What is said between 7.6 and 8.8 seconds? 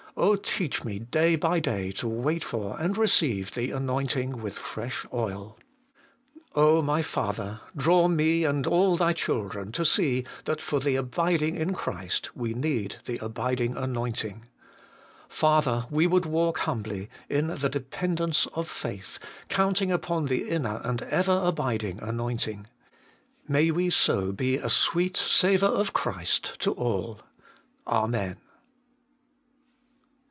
draw me and